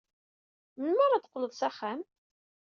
[0.79, 1.99] Melmi ara d-teqqleḍ s axxam?